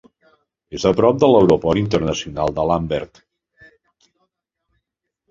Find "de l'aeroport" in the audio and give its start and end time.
1.23-1.81